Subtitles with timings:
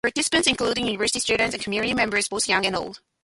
[0.03, 3.01] Participants include university students and community members both young and old.